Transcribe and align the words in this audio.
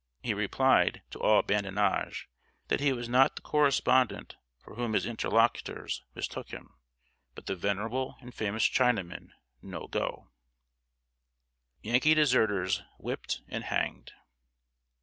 He 0.23 0.33
replied 0.33 1.03
to 1.11 1.19
all 1.19 1.43
badinage 1.43 2.27
that 2.69 2.79
he 2.79 2.91
was 2.91 3.07
not 3.07 3.35
the 3.35 3.41
correspondent 3.43 4.35
for 4.57 4.73
whom 4.73 4.93
his 4.93 5.05
interlocutors 5.05 6.03
mistook 6.15 6.49
him, 6.49 6.73
but 7.35 7.45
the 7.45 7.55
venerable 7.55 8.15
and 8.19 8.33
famous 8.33 8.67
Chinaman 8.67 9.27
"No 9.61 9.85
Go." 9.85 10.31
[Sidenote: 10.39 11.93
YANKEE 11.93 12.13
DESERTERS 12.15 12.81
WHIPPED 12.97 13.41
AND 13.49 13.63
HANGED. 13.65 14.13